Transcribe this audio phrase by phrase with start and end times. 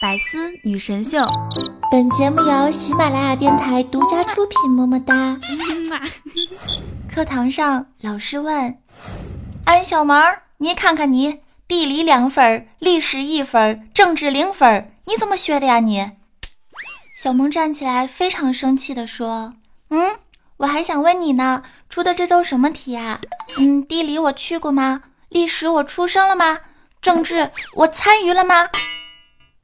[0.00, 1.18] 百思女神秀，
[1.90, 4.70] 本节目由喜马拉雅电台独家出品。
[4.70, 5.36] 么么哒。
[7.12, 8.78] 课堂上，老师问
[9.64, 10.22] 安小萌
[10.58, 16.12] ：“你看看你，地理两分，历史一分，政治零分，你怎么学的呀你？”
[17.20, 19.54] 小萌站起来，非常生气地说
[19.90, 20.16] ：“嗯，
[20.58, 23.20] 我还想问你呢，出的这都什么题啊？
[23.58, 25.02] 嗯，地理我去过吗？
[25.28, 26.60] 历史我出生了吗？
[27.02, 28.68] 政治我参与了吗？”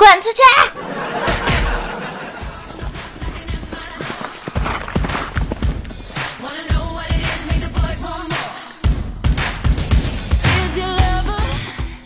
[0.04, 0.42] 滚出去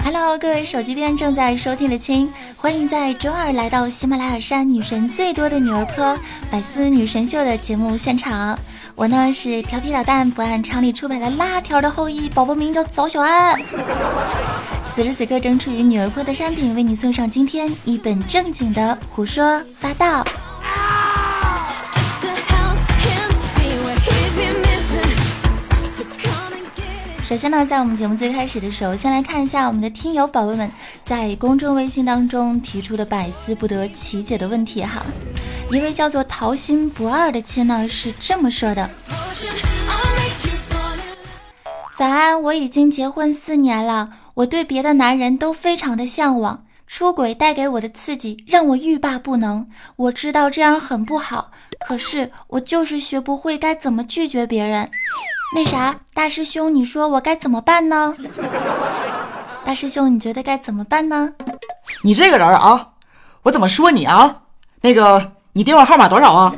[0.04, 6.16] ！Hello，各位手机边正在收听的亲，欢迎在周二来到喜马拉雅山女神最多的女儿坡
[6.52, 8.56] 百思女神秀的节目现场。
[8.94, 13.60] 我呢是调皮捣蛋、不按常理出牌的辣条的后裔，宝宝名叫早小安。
[14.98, 20.24] 此时此刻正处于女儿坡的山顶，为你送上今天一本正经的胡说八道。
[27.22, 30.68] 首先呢，在我们节目最开始的时候，先来看一下我们的听友宝贝们
[31.04, 35.00] 在公众微信当中提出的百思不得其解的问题哈。
[35.70, 38.90] 一位叫做桃心不二的亲呢是这么说的：
[41.96, 44.10] 早安，我已经结婚四年了。
[44.38, 49.68] 我对别的男人都非常的向往，出轨带给我的刺激让我欲罢不能。
[49.96, 54.88] 我知道这样很不好，可是我就是学不会该怎么拒绝别人。
[55.52, 58.14] 那啥，大师兄，你说我该怎么办呢？
[59.64, 61.34] 大师兄，你觉得该怎么办呢？
[62.04, 62.90] 你这个人啊，
[63.42, 64.42] 我怎么说你啊？
[64.80, 66.54] 那个，你电话号码多少啊？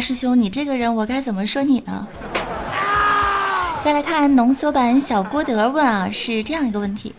[0.00, 2.06] 师兄，你这个人我该怎么说你呢？
[3.82, 7.14] 再来看浓缩版小郭德问啊，是这样一个问题：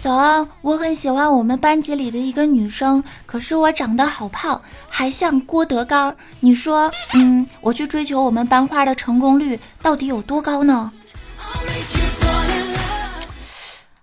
[0.00, 6.14] 早安，我很喜欢我们班级里的一个女生，可是我长得好胖，还像郭德纲。
[6.40, 10.92] 你说，嗯，我去追求我们班花的成功率到底有多高呢？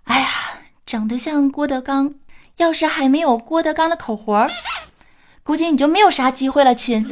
[0.03, 0.27] 哎呀，
[0.85, 2.13] 长得像郭德纲，
[2.57, 4.47] 要是还没有郭德纲的口活。
[5.43, 7.05] 估计你就没有啥机会了，亲。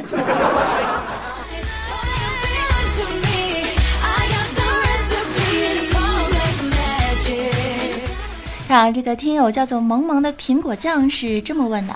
[8.66, 11.94] 看这个听友叫做萌萌的苹果酱是这么问的：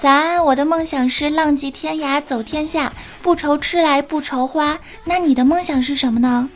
[0.00, 4.78] 早安，我的梦想是浪迹天涯走天下，不愁吃来不愁花。
[5.02, 6.48] 那你的梦想是什么呢？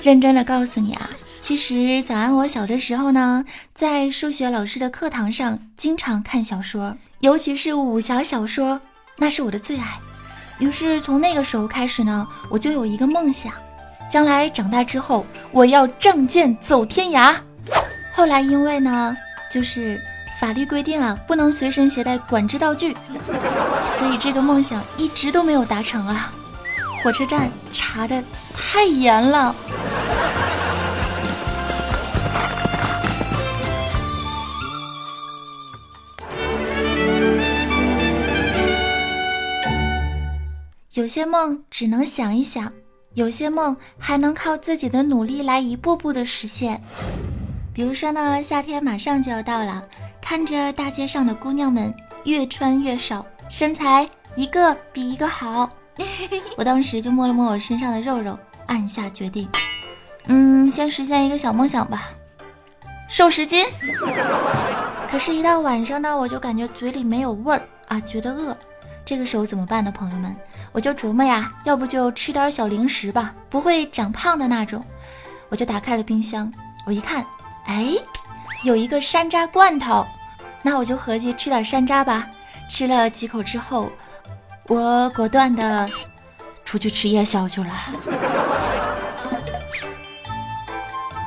[0.00, 1.10] 认真的告诉你啊，
[1.40, 3.44] 其实早安，我小的时候呢，
[3.74, 6.96] 在数学老师的课堂上经常看小说。
[7.24, 8.78] 尤其是武侠小说，
[9.16, 9.98] 那是我的最爱。
[10.58, 13.50] 于是从那个时候开始呢，我就有一个梦想，
[14.10, 17.34] 将来长大之后我要仗剑走天涯。
[18.12, 19.16] 后来因为呢，
[19.50, 19.98] 就是
[20.38, 22.94] 法律规定啊，不能随身携带管制道具，
[23.88, 26.30] 所以这个梦想一直都没有达成啊。
[27.02, 28.22] 火车站查的
[28.54, 29.56] 太严了。
[40.94, 42.72] 有些梦只能想一想，
[43.14, 46.80] 有些梦还能靠自己的努力来一步步的实现。
[47.74, 49.82] 比如说呢，夏天马上就要到了，
[50.22, 51.92] 看着大街上的姑娘们
[52.26, 55.68] 越穿越少，身材一个比一个好，
[56.56, 59.48] 我当时就摸了摸我身上的肉肉，暗下决定，
[60.28, 62.04] 嗯，先实现一个小梦想吧，
[63.08, 63.66] 瘦十斤。
[65.10, 68.56] 可是，一到晚上呢，我就感觉嘴里没有味儿啊，觉得饿。
[69.04, 70.34] 这个时候怎么办呢，朋友们？
[70.74, 74.84] 我就琢磨呀，要不就吃点小零食吧，不会长胖的那种。
[75.48, 76.52] 我就打开了冰箱，
[76.84, 77.24] 我一看，
[77.66, 77.90] 哎，
[78.64, 80.04] 有一个山楂罐头，
[80.62, 82.26] 那我就合计吃点山楂吧。
[82.68, 83.88] 吃了几口之后，
[84.66, 85.88] 我果断的
[86.64, 87.70] 出去吃夜宵去了。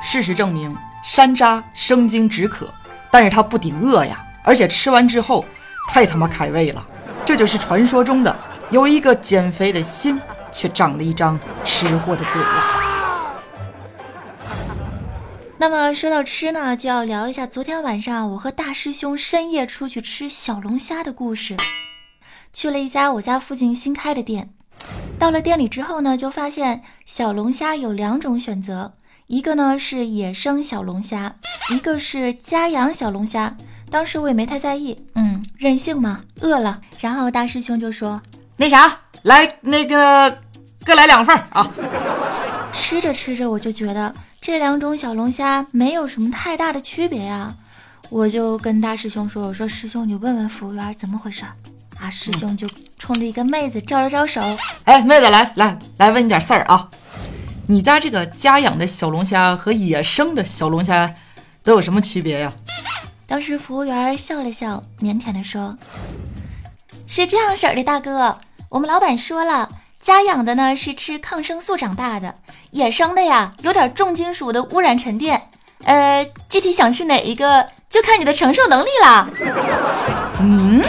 [0.02, 2.70] 事实证明，山楂生津止渴，
[3.10, 5.42] 但是它不顶饿呀，而且吃完之后
[5.88, 6.86] 太他妈开胃了。
[7.24, 8.38] 这就是传说中的
[8.70, 10.20] 有一个减肥的心，
[10.52, 12.74] 却长了一张吃货的嘴呀。
[15.56, 21.56] 那么说到吃呢，就要聊一下昨天晚上我和大师兄深夜出去吃小龙虾的故事。
[22.52, 24.50] 去了一家我家附近新开的店，
[25.18, 28.92] 到了店里之后呢，就发现小龙虾有两种选择，
[29.26, 31.36] 一个呢是野生小龙虾，
[31.72, 33.56] 一个是家养小龙虾。
[33.90, 36.82] 当时我也没太在意，嗯，任性嘛，饿了。
[37.00, 38.20] 然后大师兄就说
[38.58, 40.38] ：“那啥，来那个
[40.84, 41.70] 各来两份啊。”
[42.74, 47.54] 吃着吃着，我就觉得这两种小龙虾没有什么太大的区别呀。
[48.10, 51.44] 我就跟大师兄说：“我说师兄，你问问服务员怎么回事。”
[52.00, 52.66] 啊，师兄就
[52.98, 54.40] 冲着一个妹子招了招手
[54.84, 56.88] ：“哎，妹子，来来来，问你点事儿啊。
[57.66, 61.14] 你家这个家养的小龙虾和野生的小龙虾
[61.62, 62.52] 都有什么区别呀？”
[63.26, 65.76] 当时服务员笑了笑，腼腆地说
[67.06, 68.38] ：“是这样式儿的，大哥，
[68.70, 69.66] 我们老板说了，
[69.98, 72.34] 家养的呢是吃抗生素长大的，
[72.72, 75.48] 野生的呀有点重金属的污染沉淀。
[75.84, 79.30] 呃，具体想吃哪一个，就看你的承受能力了。”
[80.40, 80.82] 嗯，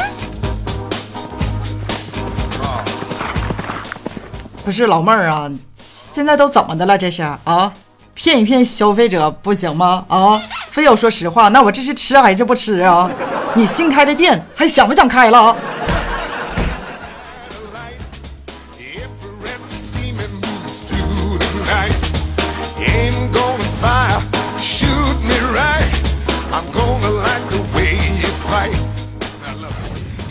[4.66, 6.98] 不是老妹儿啊，现在都怎么的了？
[6.98, 7.72] 这是啊，
[8.14, 10.04] 骗一骗消费者不行吗？
[10.10, 10.42] 啊？
[10.70, 13.10] 非要说实话，那我这是吃还是不吃啊？
[13.54, 15.56] 你新开的店还想不想开了？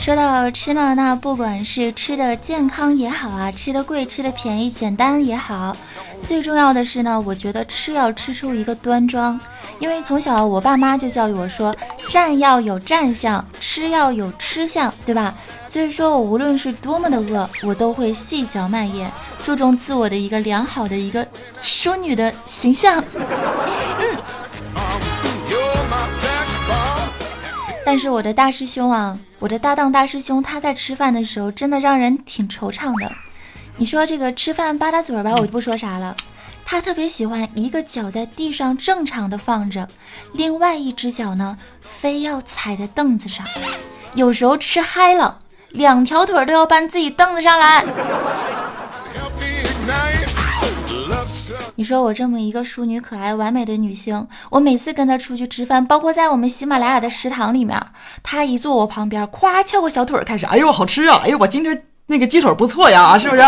[0.09, 5.77] 说到吃呢，那不管是吃的健康也好啊，吃的贵、吃的便宜、简单也好。
[6.25, 9.39] 最重要的是呢，我觉得吃要吃出一个端庄，
[9.79, 11.77] 因为从小我爸妈就教育我说，
[12.09, 15.35] 站要有站相，吃要有吃相，对吧？
[15.67, 19.11] 所以说我无论是多么的饿，我都会细嚼慢咽，
[19.45, 21.29] 注重自我的一个良好的一个
[21.61, 23.05] 淑女的形象。
[23.15, 24.38] 嗯。
[27.91, 33.11] 但是我的大师兄啊，我的搭档大师兄，他在吃饭的时候真的让人挺惆怅的。
[33.79, 36.15] 你说这个吃饭吧嗒嘴吧，我就不说啥了。
[36.67, 39.89] 他特别喜欢一个脚在地上正常的放着，
[40.35, 43.43] 另外一只脚呢，非要踩在凳子上。
[44.13, 45.39] 有时候吃嗨了，
[45.71, 47.83] 两条腿都要搬自己凳子上来。
[51.79, 57.81] 你说我这么一个淑女、可爱、完美的女性，我每次跟他出去吃饭，包括在我们喜马拉雅的食堂里面，
[58.25, 61.21] 他一坐我旁边，咵翘个小腿开始，哎呦好吃啊！
[61.23, 61.81] 哎呦我今天。
[62.11, 63.43] 那个鸡腿不错呀，是不是？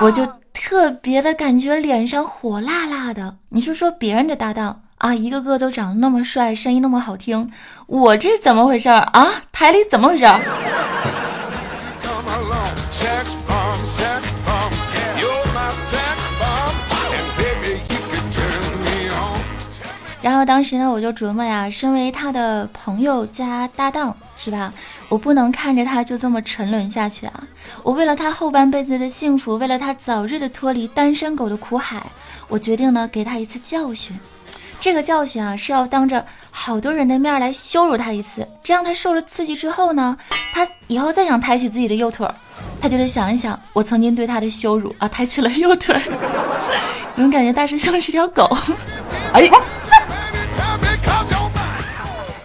[0.00, 3.36] 我就特别的感觉脸上火辣辣的。
[3.48, 7.48] 你说说别人的搭档啊，一个个都长得那么帅，声音那么好听，
[7.86, 9.28] 我这怎么回事啊？
[9.52, 10.24] 台里怎么回事？
[20.24, 24.72] 然后当时呢，我就琢磨呀，身为他的朋友加搭档，是吧？
[25.10, 27.44] 我不能看着他就这么沉沦下去啊！
[27.82, 32.06] 我为了他后半辈子的幸福，为了他早日的脱离单身狗的苦海，
[32.48, 34.18] 我决定呢给他一次教训。
[34.80, 40.16] 这个教训啊是要当着好多人的面来羞辱他一次，这样他受了刺激之后呢，
[40.54, 42.26] 他以后再想抬起自己的右腿，
[42.80, 45.94] 他就得想一想我曾经对他的羞辱啊，抬起了右腿。
[47.14, 48.48] 我种感觉大师兄是条狗，
[49.34, 49.46] 哎。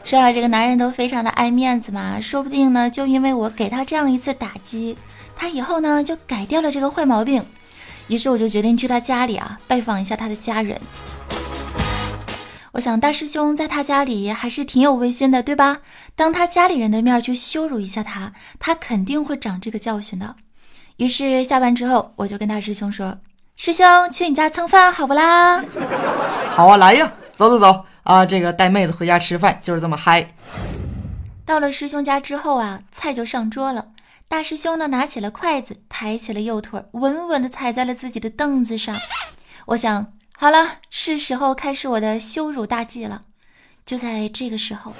[0.09, 4.97] 说啊，这个男人都非常的爱面子嘛，说不定呢，就因为我给他这样一次打击，
[5.35, 7.45] 他以后呢就改掉了这个坏毛病。
[8.07, 10.81] 于是我就决定去他家里啊，拜访一下他的家人。
[12.71, 15.77] 我想大师兄在他家里还是挺有威信的，对吧？
[16.15, 20.35] 当他家里人的面去羞辱一下他，他肯定会长这个教训的。
[20.97, 23.15] 于是下班之后，我就跟大师兄说
[23.55, 25.63] ：“师兄去你家蹭饭好不啦
[26.49, 30.33] ？”“好啊，来呀，走走走。”啊，这个带妹子回家吃饭就是这么嗨。
[31.45, 33.89] 到了师兄家之后啊，菜就上桌了。
[34.27, 38.95] 大师兄呢，拿起了筷子，抬起了右腿，稳稳地踩在了自己的凳子上。
[39.67, 43.21] 我想，好了，是时候开始我的羞辱大计了。
[43.85, 44.91] 就在这个时候，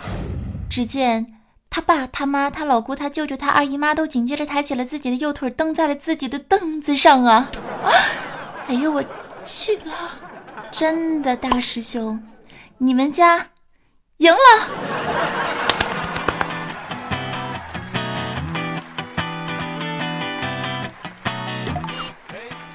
[0.70, 1.26] 只见
[1.72, 7.50] 他爸、他妈、他老姑、他舅舅、他二姨妈都紧接着抬起了自己的右腿，蹬在了自己的凳子上啊！
[8.70, 9.04] 哎呦，我
[9.44, 9.96] 去了！
[10.70, 12.22] 真的，大师兄。
[12.82, 13.48] 你们家
[14.18, 14.38] 赢了。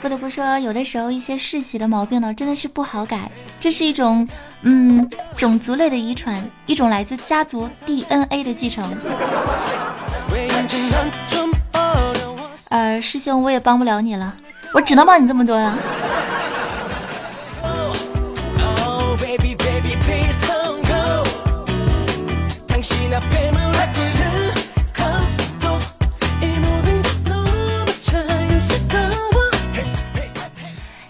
[0.03, 3.31] 不得不说，有的时候一些世袭的毛病呢，真的是不好改。
[3.59, 4.29] 这是一种，
[4.61, 8.95] 嗯，种族类的遗传，一种来自家族 DNA 的继承。
[12.69, 14.37] 呃，师兄，我也帮不了你了，
[14.75, 15.75] 我只能帮你这么多了。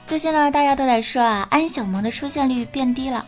[0.06, 3.26] 最近呢，大家都在说啊，安小萌的出现率变低了。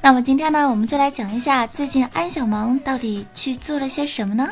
[0.00, 4.48] 那么今天呢，我们就来讲一下最近安小萌到底去做了些什么呢？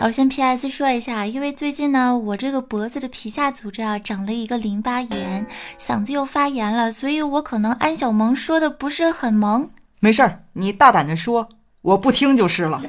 [0.00, 0.70] 我先 P.S.
[0.70, 5.46] 说一下，因为最近呢，我这个脖子的皮下组织啊长了一个淋巴炎，
[5.78, 9.68] 嗓子又发炎了，所以我可能安小萌说的不是很萌。
[10.00, 11.48] 没事儿，你大胆的说，
[11.82, 12.80] 我不听就是了。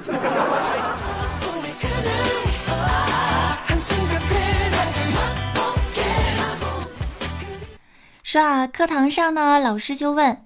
[8.21, 10.45] 说啊，课堂上呢，老师就问：“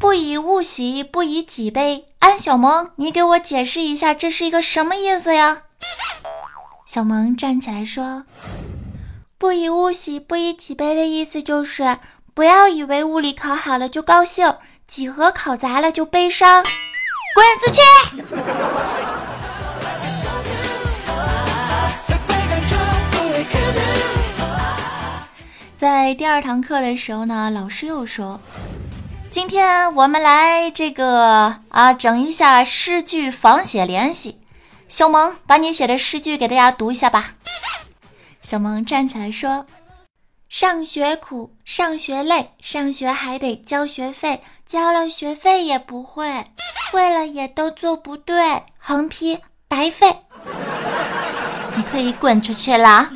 [0.00, 5.64] 不以物喜，不以己悲。”安小萌，你给我解释一下，这是一个什么意思呀？
[6.86, 8.24] 小萌站起来说
[9.36, 11.98] ：“不以物喜，不以己悲的意思就是，
[12.32, 14.54] 不要以为物理考好了就高兴，
[14.86, 16.64] 几何考砸了就悲伤。”
[17.34, 17.80] 滚出去！
[25.76, 28.40] 在第二堂课的时候呢，老师又说
[29.28, 34.38] ：“今天我们来这个啊，整一下诗句仿写联系。
[34.88, 37.34] 小萌，把你写的诗句给大家读一下吧。”
[38.40, 39.66] 小萌站起来说
[40.48, 46.44] ：“上学苦，上学累，上学还得交学费，交了学费也不会，
[46.90, 50.12] 会了也都做不对，横批白费。
[51.76, 53.08] 你可以滚出去了。”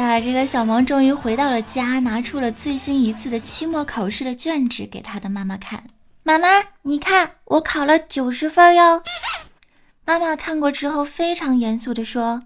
[0.00, 5.84] 啊，这个小萌终于回到了家，拿出了最新一次的期末考试的卷纸给他的妈妈看。
[6.22, 6.48] 妈妈，
[6.82, 9.02] 你看，我考了九十分哟。
[10.08, 12.44] 妈妈看过之后，非常严肃的说：“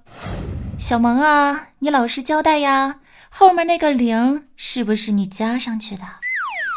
[0.77, 2.97] 小萌啊，你老实交代呀，
[3.29, 6.03] 后面那个零是不是你加上去的？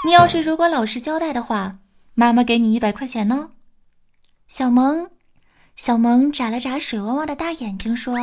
[0.05, 1.77] 你要是如果老实交代的话，
[2.13, 3.49] 妈妈给你一百块钱呢。”
[4.47, 5.09] 小萌，
[5.75, 8.15] 小萌眨了眨水汪汪的大眼睛说：“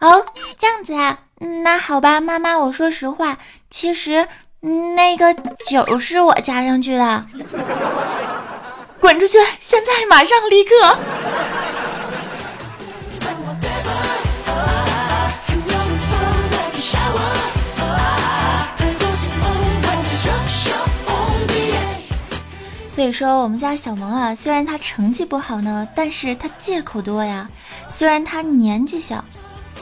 [0.00, 0.26] 哦，
[0.58, 1.20] 这样子啊。”
[1.64, 3.38] 那好吧，妈妈，我说实话，
[3.70, 4.28] 其实
[4.60, 5.34] 那个
[5.66, 7.24] 九是我加上去的。
[9.00, 9.38] 滚出去！
[9.58, 10.98] 现在马上立刻。
[23.00, 27.46] 所以说，我们家小萌啊，虽然他成绩不好呢，但是他借口多呀；
[27.88, 29.24] 虽然他年纪小，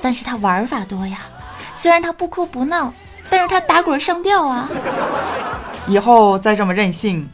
[0.00, 1.18] 但是他玩法多呀。
[1.74, 2.92] 虽然他不哭不闹，
[3.28, 4.70] 但是他打滚上吊啊！
[5.88, 7.28] 以后再这么任性，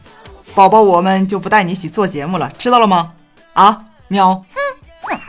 [0.55, 3.13] 宝宝我们就不带你一起做节目了，知道了吗？
[3.53, 3.77] 啊，
[4.07, 4.33] 喵！
[4.33, 4.43] 哼，
[5.03, 5.19] 汪！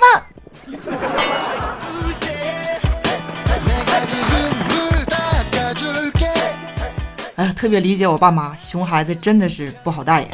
[7.36, 10.28] 哎呀，特别理解我爸妈，熊孩子真的是不好带呀。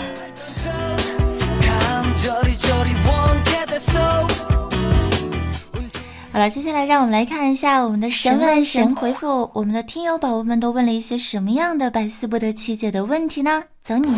[6.32, 9.50] 好了，接下来让我们来看一下我们的神问神回复。
[9.52, 13.64] 我们的听友宝宝们都问了一些什么样的百思不得其解的问题呢？
[13.82, 14.16] 走你！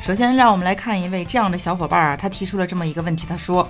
[0.00, 3.68] 首先，让我们来看一位这样的小伙伴啊，他提出了这么一个问题，他说：“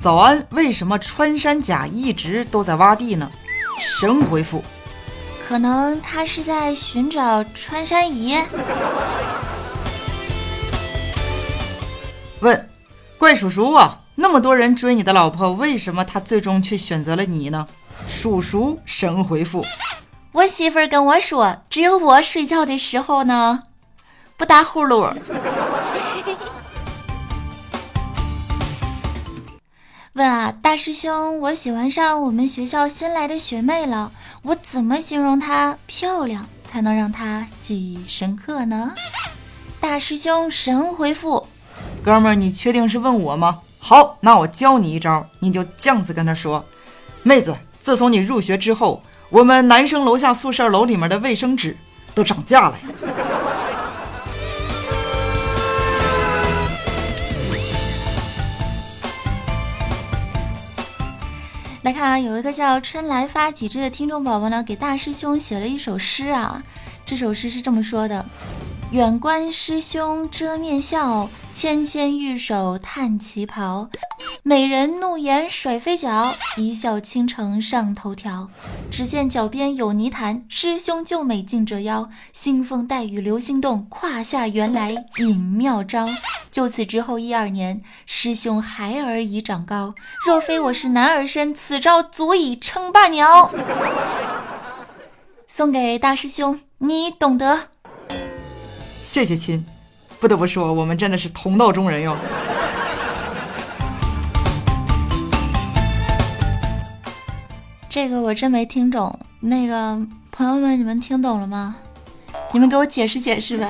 [0.00, 3.30] 早安，为什么穿山甲一直都在挖地呢？”
[3.78, 4.64] 神回复。
[5.48, 8.38] 可能他是在寻找穿山乙。
[12.40, 12.68] 问，
[13.16, 17.66] 怪叔叔啊，那么多人追你的老婆，为什么他最终却选择了你呢？
[18.06, 19.64] 叔叔神回复：
[20.32, 23.62] 我媳妇儿跟我说，只有我睡觉的时候呢，
[24.36, 25.14] 不打呼噜。
[30.12, 34.12] 问啊，大师兄，我喜欢上我们学校新来的学妹了。
[34.48, 38.94] 我怎么形容她漂亮才能让她记忆深刻呢？
[39.78, 41.46] 大师兄神回复：
[42.02, 43.60] 哥们儿，你确定是问我吗？
[43.78, 46.64] 好，那我教你一招，你就这样子跟她说：
[47.22, 51.76] 妹子，自从你入学之后，我们男生楼下宿舍楼里面的卫生纸
[52.14, 52.88] 都涨价了呀。
[61.88, 66.62] 来看啊，有一个叫春来发几枝的听众宝宝呢，给大师兄写了一首诗啊。
[67.06, 68.26] 这首诗是这么说的：
[68.90, 73.88] 远观师兄遮面笑，纤纤玉手探旗袍。
[74.42, 78.50] 美人怒颜甩飞脚，一笑倾城上头条。
[78.90, 82.10] 只见脚边有泥潭，师兄救美尽折腰。
[82.34, 86.06] 腥风带雨流星动，胯下原来引妙招。
[86.50, 89.94] 就此之后一二年，师兄孩儿已长高。
[90.26, 93.50] 若非我是男儿身，此招足以称霸鸟。
[95.46, 97.68] 送给大师兄，你懂得。
[99.02, 99.66] 谢谢亲。
[100.20, 102.16] 不得不说，我们真的是同道中人哟。
[107.88, 109.98] 这个我真没听懂，那个
[110.30, 111.76] 朋友们，你们听懂了吗？
[112.52, 113.68] 你们给我解释解释呗。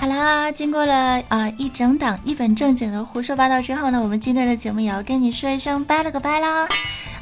[0.00, 6.68] 好啦，经过了啊一整档一本正经的胡说八道之后呢，我们今天的节目也要跟你说一声拜了个拜啦。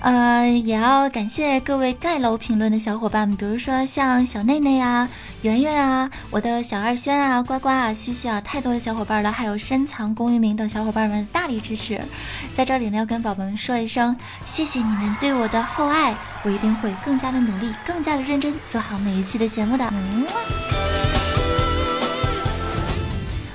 [0.00, 5.08] 呃，也要感谢各位盖楼评论的小伙伴们，比如说像小内内啊、
[5.40, 11.98] 圆圆啊、我的小二轩啊、呱呱啊、西西啊，太多的小伙伴了，还有深藏功与名等小伙伴们大力支持，
[12.52, 14.14] 在这里呢要跟宝宝们说一声
[14.44, 19.88] 谢谢你们对我的厚爱，我一定会更加的努力，更加的认真做好每一期的节目的。
[19.92, 20.85] 嗯。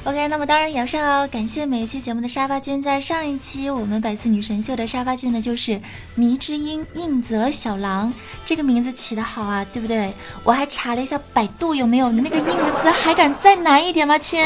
[0.03, 2.81] OK，那么当然也要上哦感谢每一期节目的沙发君。
[2.81, 5.79] 在上一期我们百思女神秀的沙发君呢，就是
[6.15, 8.11] 迷之音应泽小狼，
[8.43, 10.11] 这个名字起得好啊，对不对？
[10.43, 14.43] 我还查了一下百度有没有那个应字，还敢再难一点吗，亲？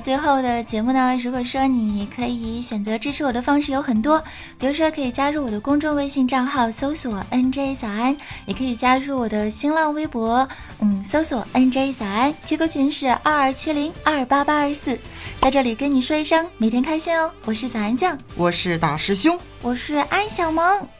[0.00, 4.22] 最后的节目呢，如果说你可以选择支持我的方式有很多，
[4.58, 8.16] 比如说可以加入我的公众微信账号，搜索 NJ 早安，
[8.46, 10.48] 也可以加入我的新浪微博，
[10.80, 14.98] 嗯，搜索 NJ 早安，QQ 群是二二七零二八八二四，
[15.40, 17.30] 在这里跟你说一声，每天开心哦！
[17.44, 20.99] 我是早安酱，我是大师兄，我是安小萌。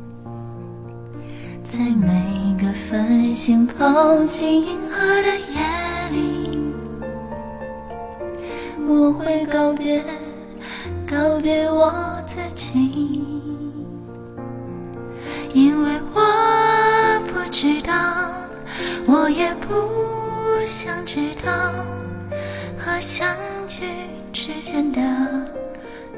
[3.33, 5.57] 星抛进银河的夜
[6.11, 6.59] 里，
[8.87, 10.03] 我会告别，
[11.09, 11.93] 告别我
[12.25, 13.23] 自己，
[15.53, 16.21] 因为我
[17.27, 17.93] 不知道，
[19.05, 21.51] 我也不想知道，
[22.77, 23.27] 和相
[23.67, 23.85] 聚
[24.33, 25.01] 之间的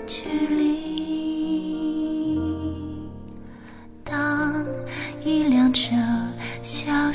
[0.06, 0.93] 距离。
[4.04, 4.65] 当
[5.23, 5.95] 一辆车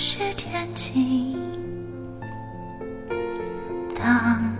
[0.00, 1.36] 是天晴，
[3.98, 4.56] 当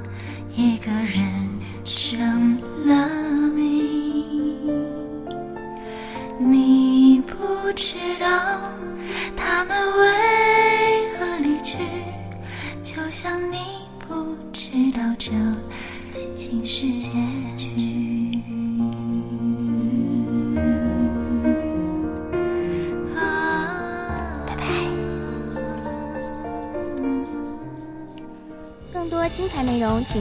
[0.53, 1.25] 一个人
[1.85, 2.98] 成了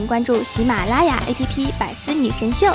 [0.08, 2.66] 关注喜马拉雅 APP《百思女神秀》。